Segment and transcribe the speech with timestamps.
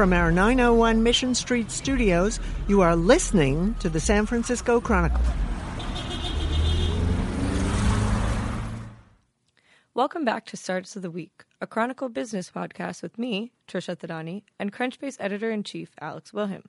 [0.00, 5.20] From our 901 Mission Street studios, you are listening to the San Francisco Chronicle.
[9.92, 14.44] Welcome back to Startups of the Week, a Chronicle business podcast with me, Trisha Thadani,
[14.58, 16.64] and Crunchbase editor in chief, Alex Wilhelm.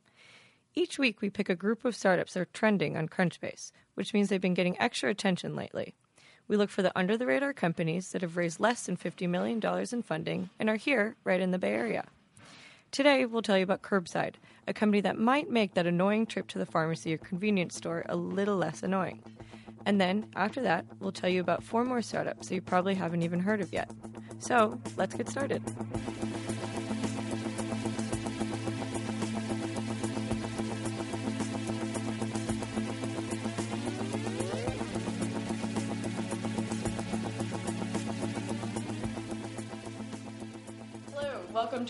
[0.75, 4.27] Each week, we pick a group of startups that are trending on Crunchbase, which means
[4.27, 5.95] they've been getting extra attention lately.
[6.49, 9.61] We look for the under the radar companies that have raised less than $50 million
[9.89, 12.03] in funding and are here right in the Bay Area.
[12.91, 14.33] Today, we'll tell you about Curbside,
[14.67, 18.17] a company that might make that annoying trip to the pharmacy or convenience store a
[18.17, 19.23] little less annoying.
[19.85, 23.23] And then, after that, we'll tell you about four more startups that you probably haven't
[23.23, 23.89] even heard of yet.
[24.39, 25.63] So, let's get started.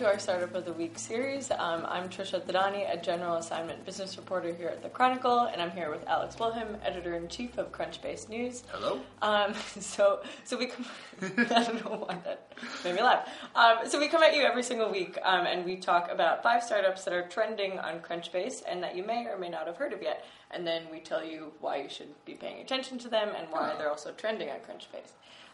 [0.01, 1.51] To our Startup of the Week series.
[1.51, 5.69] Um, I'm Trisha Thadani, a general assignment business reporter here at the Chronicle, and I'm
[5.69, 8.63] here with Alex Wilhelm, editor in chief of Crunchbase News.
[8.71, 8.99] Hello.
[9.21, 10.87] Um, so, so we come.
[11.21, 12.51] I don't know why that
[12.83, 13.29] made me laugh.
[13.53, 16.63] Um, so we come at you every single week, um, and we talk about five
[16.63, 19.93] startups that are trending on Crunchbase and that you may or may not have heard
[19.93, 23.29] of yet, and then we tell you why you should be paying attention to them
[23.37, 25.11] and why they're also trending on Crunchbase.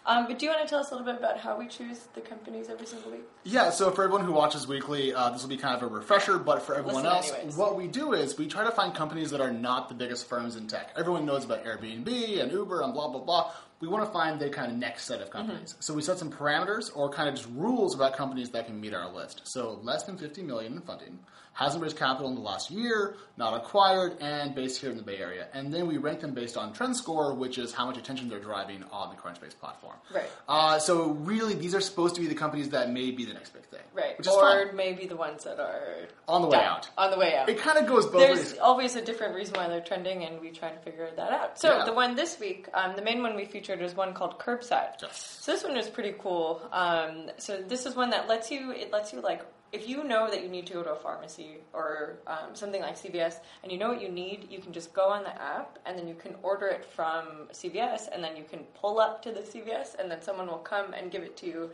[0.07, 2.07] Um, but do you want to tell us a little bit about how we choose
[2.15, 3.23] the companies every single week?
[3.43, 6.39] Yeah, so for everyone who watches weekly, uh, this will be kind of a refresher,
[6.39, 7.57] but for everyone Listen else, anyways.
[7.57, 10.55] what we do is we try to find companies that are not the biggest firms
[10.55, 10.91] in tech.
[10.95, 13.51] Everyone knows about Airbnb and Uber and blah, blah, blah.
[13.79, 15.71] We want to find the kind of next set of companies.
[15.73, 15.81] Mm-hmm.
[15.81, 18.93] So we set some parameters or kind of just rules about companies that can meet
[18.93, 19.41] our list.
[19.43, 21.19] So less than 50 million in funding,
[21.53, 25.17] hasn't raised capital in the last year, not acquired, and based here in the Bay
[25.17, 25.47] Area.
[25.53, 28.39] And then we rank them based on trend score, which is how much attention they're
[28.39, 29.95] driving on the Crunchbase platform.
[30.13, 30.29] Right.
[30.47, 33.53] Uh, so really, these are supposed to be the companies that may be the next
[33.53, 33.79] big thing.
[33.91, 34.15] Right.
[34.19, 34.75] Which is or fine.
[34.75, 36.67] maybe the ones that are On the way done.
[36.67, 36.89] out.
[36.95, 37.49] On the way out.
[37.49, 38.59] It kind of goes both There's ways.
[38.59, 41.59] always a different reason why they're trending, and we try to figure that out.
[41.59, 41.85] So Yeah.
[41.85, 45.01] the one this week, um, the main one we featured is one called Curbside.
[45.01, 45.37] Yes.
[45.41, 46.61] So this one is pretty cool.
[46.71, 48.71] Um, so this is one that lets you.
[48.71, 49.41] It lets you like.
[49.73, 52.97] If you know that you need to go to a pharmacy or um, something like
[52.97, 55.99] CVS and you know what you need, you can just go on the app and
[55.99, 59.41] then you can order it from CVS and then you can pull up to the
[59.41, 61.69] CVS and then someone will come and give it to you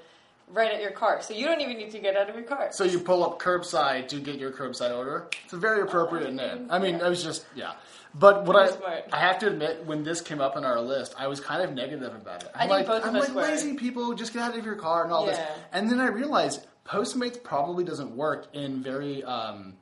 [0.48, 1.22] right at your car.
[1.22, 2.70] So you don't even need to get out of your car.
[2.72, 5.28] So you pull up curbside to get your curbside order.
[5.44, 6.68] It's a very appropriate name.
[6.70, 7.74] I mean, I was just yeah.
[8.16, 9.06] But what I smart.
[9.12, 11.74] I have to admit, when this came up on our list, I was kind of
[11.74, 12.52] negative about it.
[12.54, 13.42] I'm I like, both I'm like were.
[13.42, 15.40] lazy people, just get out of your car and all this.
[15.72, 19.74] And then I realized Postmates probably doesn't work in very um,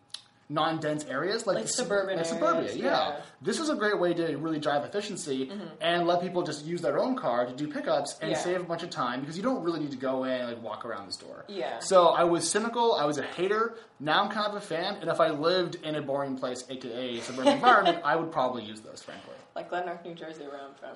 [0.52, 2.74] non-dense areas like, Like the suburban like suburbia.
[2.74, 2.84] Yeah.
[2.86, 2.92] yeah.
[2.92, 3.22] Mm-hmm.
[3.42, 7.00] this is a great way to really drive efficiency and let people just use their
[7.00, 8.38] own car to do pickups and Yeah.
[8.38, 10.62] save a bunch of time because you don't really need to go in and like
[10.62, 11.46] walk around the store.
[11.48, 11.80] Yeah.
[11.80, 12.94] So I was cynical.
[12.96, 13.76] I was a hater.
[14.00, 14.96] Now I'm kind of a fan.
[15.02, 18.64] And if I lived in a boring place, aka a suburban environment, I would probably
[18.64, 19.36] use those, frankly.
[19.56, 20.96] like Glen Rock, New Jersey, where I'm from.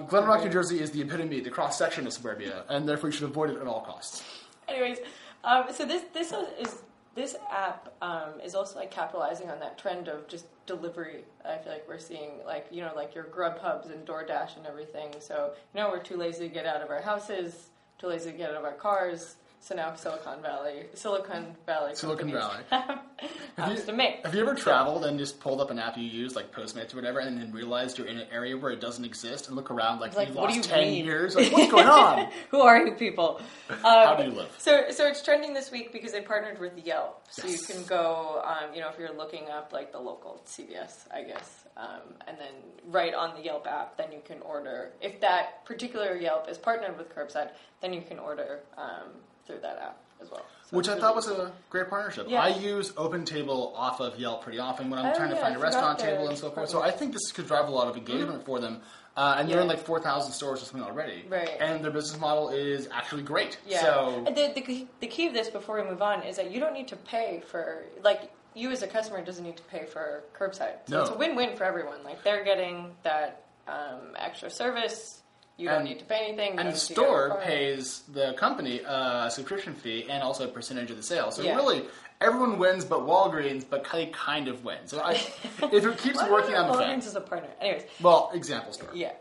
[0.00, 3.08] Um, Glen Rock, New Jersey is the epitome, the cross section of suburbia, and therefore
[3.10, 4.22] you should avoid it at all costs.
[4.68, 4.98] Anyways,
[5.44, 6.82] um, so this this is
[7.14, 11.24] this app um, is also like capitalizing on that trend of just delivery.
[11.44, 15.14] I feel like we're seeing like you know like your Grubhubs and DoorDash and everything.
[15.18, 18.36] So you know we're too lazy to get out of our houses, too lazy to
[18.36, 19.36] get out of our cars.
[19.62, 22.62] So now Silicon Valley, Silicon Valley, Silicon Valley.
[22.70, 24.24] have you- to make.
[24.24, 26.96] Have you ever traveled and just pulled up an app you use, like Postmates or
[26.96, 30.00] whatever, and then realized you're in an area where it doesn't exist and look around
[30.00, 31.04] like, Like, you lost you 10 mean?
[31.04, 31.36] years?
[31.36, 32.30] Like, what's going on?
[32.50, 33.38] Who are you people?
[33.68, 34.50] Um, How do you live?
[34.58, 37.22] So, so it's trending this week because they partnered with Yelp.
[37.30, 37.68] So Yes.
[37.68, 41.22] you can go, um, you know, if you're looking up like the local CVS, I
[41.22, 42.54] guess, um, and then
[42.86, 44.92] right on the Yelp app, then you can order.
[45.02, 47.50] If that particular Yelp is partnered with Curbside,
[47.82, 49.10] then you can order um,
[49.46, 50.44] through that app as well.
[50.70, 52.26] So Which I thought was really a great partnership.
[52.28, 52.42] Yeah.
[52.42, 55.58] I use OpenTable off of Yelp pretty often when I'm Oh, trying to find a
[55.58, 56.68] restaurant table and so forth.
[56.68, 58.80] So I think this could drive a lot of engagement for them.
[59.16, 61.24] Uh, and they're in like 4,000 stores or something already.
[61.28, 61.50] Right.
[61.60, 63.58] And their business model is actually great.
[63.66, 63.80] Yeah.
[63.80, 66.50] So And the, the, key- the key of this, before we move on, is that
[66.52, 69.84] you don't need to pay for, like, you as a customer doesn't need to pay
[69.86, 70.74] for curbside.
[70.86, 71.00] So No.
[71.02, 72.02] it's a win win for everyone.
[72.04, 75.22] Like, they're getting that um, extra service.
[75.60, 76.58] You don't And- need to pay anything.
[76.58, 80.44] And the need to get a store pays the company a subscription fee and also
[80.44, 81.30] a percentage of the sale.
[81.30, 81.54] So Yeah.
[81.56, 81.84] really,
[82.20, 84.90] everyone wins but Walgreens, but they kind of wins.
[84.90, 85.12] So I,
[85.72, 87.06] if it keeps working on the Walgreens fact.
[87.06, 87.50] is a partner.
[87.60, 88.88] Anyways, Well, example store.
[88.94, 89.12] yeah.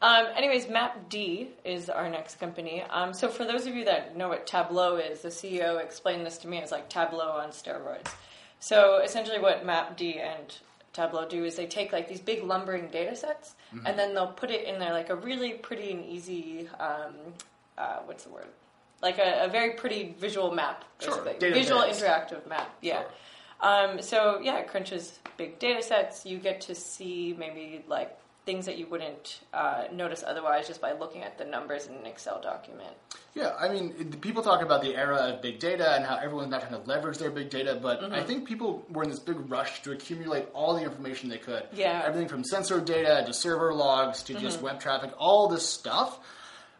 [0.00, 2.84] Um, anyways, MapD is our next company.
[2.88, 6.38] Um, so for those of you that know what Tableau is, the CEO explained this
[6.38, 8.06] to me as like Tableau on steroids.
[8.60, 10.56] So essentially, what MapD and
[10.92, 13.54] Tableau do is they take like these big lumbering data sets
[13.86, 17.14] and then they'll put it in there like a really pretty and easy, um,
[17.76, 18.46] uh, what's the word?
[19.02, 21.34] like a, a very pretty visual map, basically.
[21.38, 23.02] data Visual interactive map, yeah.
[23.02, 23.10] Sure.
[23.60, 26.24] Um, so yeah, it crunches big data sets.
[26.24, 28.16] You get to see maybe like
[28.48, 32.06] things that you wouldn't uh, notice otherwise just by looking at the numbers in an
[32.06, 32.88] Excel document.
[33.34, 36.62] Yeah, I mean, people talk about the era of big data and how everyone's not
[36.62, 38.14] trying to leverage their big data, but Mm-hmm.
[38.14, 41.64] I think people were in this big rush to accumulate all the information they could.
[41.74, 41.98] Yeah.
[41.98, 42.08] Mm-hmm.
[42.08, 46.18] Everything from sensor data to server logs to just web traffic, all this stuff.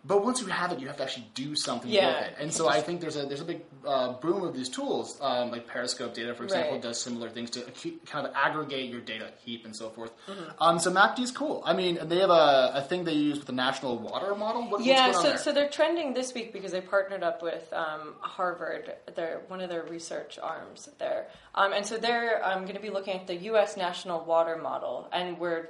[0.09, 2.07] But once you have it, you have to actually do something Yeah.
[2.07, 2.35] with it.
[2.41, 5.51] And so I think there's a there's a big uh, boom of these tools, um,
[5.51, 6.83] like Periscope data, for example, Right.
[6.83, 7.61] does similar things to
[8.07, 10.13] kind of aggregate your data heap and so forth.
[10.27, 10.63] Mm-hmm.
[10.63, 11.63] Um, so MapD is cool.
[11.65, 14.63] I mean, they have a, a thing they use with the National Water Model.
[14.71, 17.71] What, Yeah, what's going so so they're trending this week because they partnered up with
[17.75, 18.95] um, Harvard.
[19.15, 22.91] They're one of their research arms there, um, and so they're um, going to be
[22.91, 23.77] looking at the U.S.
[23.77, 25.69] National Water Model, and we're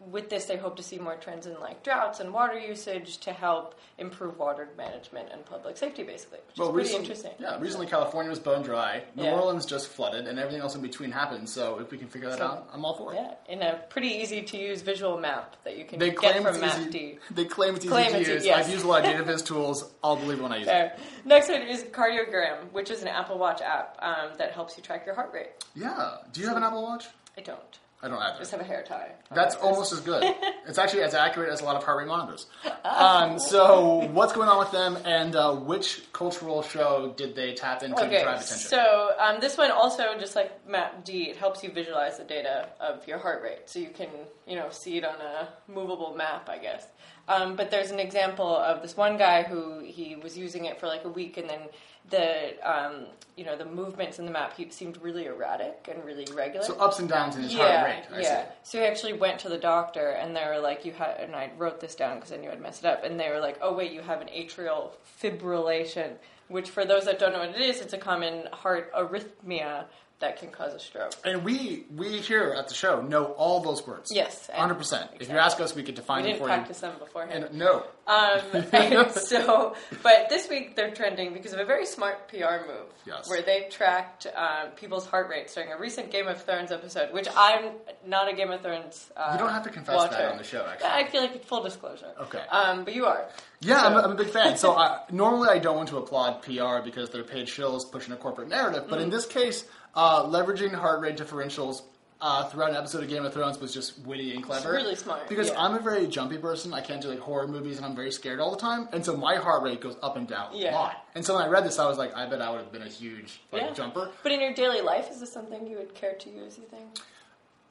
[0.00, 3.32] with this they hope to see more trends in like droughts and water usage to
[3.32, 7.32] help improve water management and public safety, basically, which is pretty recent- interesting.
[7.38, 9.02] Yeah, recently California was bone dry.
[9.14, 9.34] New Yeah.
[9.38, 11.50] Orleans just flooded, and everything else in between happened.
[11.50, 13.16] So if we can figure that So- out, I'm all for it.
[13.16, 16.56] Yeah, in a pretty easy to use visual map that you can They get from
[16.56, 17.18] MapD.
[17.30, 18.46] They claim it's easy Claim to it's e- use.
[18.46, 18.64] yes.
[18.66, 19.92] I've used a lot of data viz tools.
[20.02, 20.98] I'll believe it when I use it.
[21.26, 25.04] Next one is Cardiogram, which is an Apple Watch app um, that helps you track
[25.04, 25.50] your heart rate.
[25.74, 26.16] Yeah.
[26.32, 27.08] Do you have an Apple Watch?
[27.36, 27.78] I don't.
[28.02, 29.12] I don't I just have a hair tie.
[29.30, 30.22] That's almost as good.
[30.66, 32.46] it's actually as accurate as a lot of heart rate monitors.
[32.82, 37.82] Um, so what's going on with them, and uh, which cultural show did they tap
[37.82, 38.56] into to drive attention?
[38.56, 43.06] so um, this one also, just like MapD, it helps you visualize the data of
[43.06, 44.08] your heart rate, so you can,
[44.46, 46.86] you know, see it on a movable map, I guess.
[47.28, 50.86] Um, but there's an example of this one guy who he was using it for
[50.86, 51.60] like a week, and then
[52.10, 56.26] the, um, you know, the movements in the map he seemed really erratic and really
[56.30, 56.64] irregular.
[56.64, 58.04] so ups and downs in his yeah, heart rate.
[58.12, 58.44] I yeah.
[58.44, 58.50] see.
[58.64, 61.50] So he actually went to the doctor, and they were like, "You had," and I
[61.56, 63.04] wrote this down because I knew I'd mess it up.
[63.04, 64.90] And they were like, "Oh wait, you have an atrial
[65.22, 66.12] fibrillation,"
[66.48, 69.84] which, for those that don't know what it is, it's a common heart arrhythmia
[70.20, 71.12] that can cause a stroke.
[71.24, 74.10] And we we here at the show know all those words.
[74.14, 75.10] Yes, hundred percent.
[75.18, 77.40] If you ask us, we could We define them didn't for practice them beforehand.
[77.40, 77.46] you.
[77.48, 78.40] And no, Um,
[78.72, 83.28] and so, but this week they're trending because of a very smart PR move, Yes.
[83.30, 87.28] where they tracked um, people's heart rates during a recent Game of Thrones episode, which
[87.36, 87.70] I'm
[88.06, 89.10] not a Game of Thrones.
[89.16, 90.16] Uh, You don't have to confess watcher.
[90.16, 90.90] that on the show, actually.
[90.90, 92.12] I feel like it's full disclosure.
[92.22, 92.42] Okay.
[92.50, 93.24] um, but you are.
[93.62, 94.56] Yeah, So- I'm, a, I'm a big fan.
[94.56, 98.16] So I, normally I don't want to applaud PR because they're paid shills pushing a
[98.16, 99.04] corporate narrative, but Mm-hmm.
[99.04, 99.64] in this case,
[99.94, 101.82] uh, leveraging heart rate differentials
[102.22, 104.72] uh, throughout an episode of Game of Thrones was just witty and clever.
[104.72, 105.58] really smart, Because yeah.
[105.58, 106.74] I'm a very jumpy person.
[106.74, 108.88] I can't do like horror movies, and I'm very scared all the time.
[108.92, 110.72] And so my heart rate goes up and down Yeah.
[110.72, 111.06] a lot.
[111.14, 112.82] And so when I read this, I was like, I bet I would have been
[112.82, 113.70] a huge like Yeah.
[113.72, 114.10] jumper.
[114.22, 116.58] But in your daily life, is this something you would care to use?
[116.58, 116.84] You think?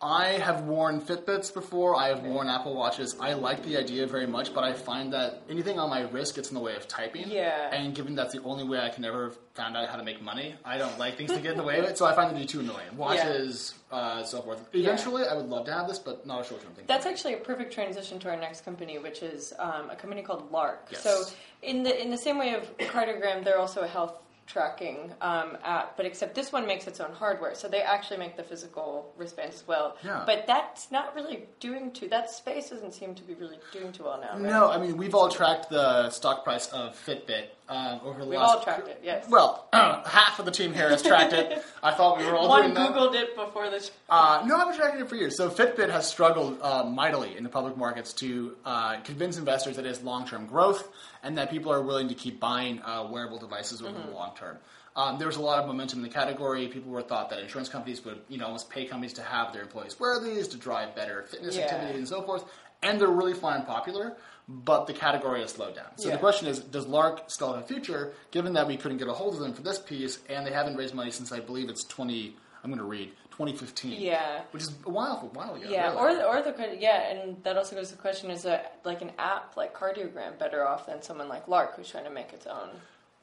[0.02, 1.96] I have worn Fitbits before.
[1.96, 3.18] I have worn Apple Watches.
[3.20, 6.50] I like the idea very much, but I find that anything on my wrist gets
[6.50, 7.30] in the way of typing.
[7.30, 7.70] Yeah.
[7.74, 10.56] And given that's the only way I can ever find out how to make money,
[10.64, 11.98] I don't like things to get in the way of it.
[11.98, 12.96] So I find it to be too annoying.
[12.96, 14.70] Watches, uh, so forth.
[14.74, 16.86] Eventually, I would love to have this, but not a short-term thing.
[16.88, 20.50] That's actually a perfect transition to our next company, which is um, a company called
[20.50, 20.88] Lark.
[20.92, 21.04] Yes.
[21.04, 21.26] So,
[21.62, 24.14] in the in the same way of Cardiogram, they're also a health
[24.50, 28.36] tracking um, app, but except this one makes its own hardware, so they actually make
[28.36, 29.96] the physical wristbands as well.
[30.04, 30.24] Yeah.
[30.26, 32.10] But that's not really doing too.
[32.10, 34.34] That space doesn't seem to be really doing too well now.
[34.34, 34.42] Right?
[34.42, 38.40] No, I mean we've all tracked the stock price of Fitbit um, over the We've
[38.40, 38.58] last.
[38.58, 39.00] all tracked it.
[39.04, 39.28] Yes.
[39.30, 41.64] Well, half of the team here has tracked it.
[41.84, 42.94] I thought we were all one doing that.
[42.94, 43.92] googled it before this.
[44.10, 45.38] Uh, no, I've been tracking it for years.
[45.38, 49.86] So Fitbit has struggled uh, mightily in the public markets to uh, convince investors that
[49.86, 50.88] it's long-term growth
[51.24, 54.58] and that people are willing to keep buying uh, wearable devices over the long term.
[54.96, 56.68] Um, there was a lot of momentum in the category.
[56.68, 59.62] People were thought that insurance companies would, you know, almost pay companies to have their
[59.62, 61.66] employees wear these to drive better fitness Yeah.
[61.66, 62.44] activity and so forth.
[62.82, 64.18] And they're really fine popular,
[64.52, 65.86] but the category has slowed down.
[65.98, 66.16] So Yeah.
[66.16, 68.14] the question is, does Lark still have a future?
[68.32, 70.76] Given that we couldn't get a hold of them for this piece, and they haven't
[70.76, 72.36] raised money since I believe it's twenty.
[72.64, 74.02] I'm going to read 2015.
[74.02, 74.42] Yeah.
[74.52, 75.66] Which is a while, a while ago.
[75.70, 76.22] Yeah, really.
[76.22, 79.12] or or the yeah, and that also goes to the question: Is a like an
[79.20, 82.70] app like Cardiogram better off than someone like Lark who's trying to make its own?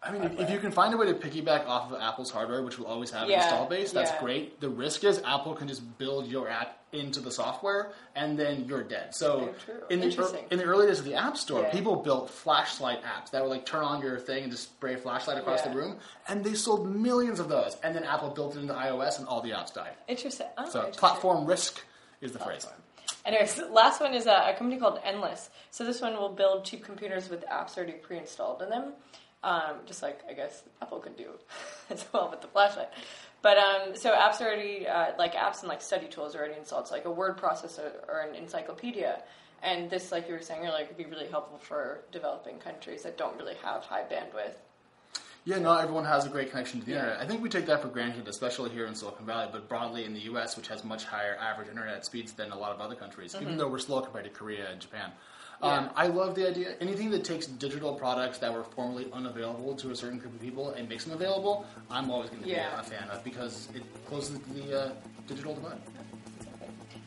[0.07, 2.63] I mean, if, if you can find a way to piggyback off of Apple's hardware,
[2.63, 4.21] which will always have Yeah, an install base, that's yeah.
[4.21, 4.61] great.
[4.61, 8.85] The risk is Apple can just build your app into the software, and then you're
[8.85, 9.15] dead.
[9.15, 9.53] So
[9.91, 10.45] in the Interesting.
[10.51, 11.71] in the early days of the App Store, Yeah.
[11.73, 14.99] people built flashlight apps that would like turn on your thing and just spray a
[14.99, 15.99] flashlight across the room,
[16.29, 17.77] and they sold millions of those.
[17.83, 19.95] And then Apple built it into iOS, and all the apps died.
[20.09, 20.47] Interesting.
[20.57, 20.99] Oh, So interesting.
[21.01, 21.83] platform risk
[22.21, 22.67] is the phrase.
[23.27, 25.51] Anyways, last one is a, a company called Endless.
[25.73, 28.93] So this one will build cheap computers with apps already pre-installed in them,
[29.47, 31.31] um, just like I guess Apple could do
[31.91, 32.89] as well with the flashlight.
[33.43, 36.59] But um, so apps are already uh, like apps and like study tools are already
[36.59, 36.83] installed.
[36.85, 39.23] It's like a word processor or an encyclopedia.
[39.63, 43.17] And this, like you were saying earlier, could be really helpful for developing countries that
[43.17, 44.57] don't really have high bandwidth
[45.45, 47.21] Yeah, not everyone has a great connection to the internet.
[47.21, 50.13] I think we take that for granted, especially here in Silicon Valley, but broadly in
[50.13, 53.33] the U.S., which has much higher average internet speeds than a lot of other countries,
[53.33, 53.43] Mm-hmm.
[53.45, 55.11] even though we're slow compared to Korea and Japan.
[55.63, 56.75] Um, I love the idea.
[56.81, 60.71] Anything that takes digital products that were formerly unavailable to a certain group of people
[60.71, 62.75] and makes them available, I'm always going to Yeah.
[62.75, 64.93] be a fan of because it closes the uh,
[65.27, 65.79] digital divide.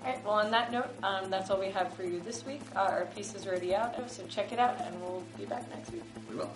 [0.01, 2.61] All right, well, on that note, um, that's all we have for you this week.
[2.75, 5.91] Uh, our piece is already out, so check it out, and we'll be back next
[5.91, 6.03] week.
[6.29, 6.49] We will.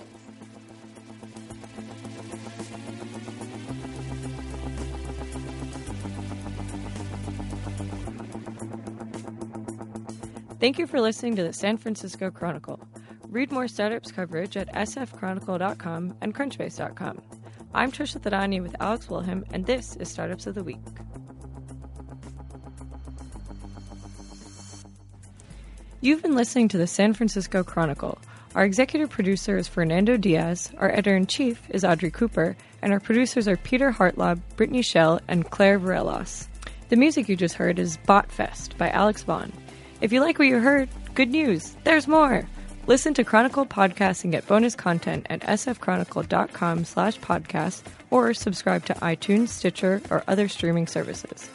[10.63, 12.79] Thank you for listening to the San Francisco Chronicle.
[13.27, 17.21] Read more startups coverage at sfchronicle.com and crunchbase.com.
[17.73, 20.79] I'm Trisha Thadani with Alex Wilhelm, and this is Startups of the Week.
[25.99, 28.17] You've been listening to the San Francisco Chronicle.
[28.55, 33.01] Our executive producer is Fernando Diaz, our editor in chief is Audrey Cooper, and our
[33.01, 36.47] producers are Peter Hartlaub, Brittany Shell, and Claire Varelos.
[36.87, 39.51] The music you just heard is Botfest by Alex Vaughn.
[40.03, 42.45] If you like what you heard, good news, there's more!
[42.87, 48.95] Listen to Chronicle podcasts and get bonus content at sfchronicle.com slash podcast or subscribe to
[48.95, 51.49] iTunes, Stitcher, or other streaming services.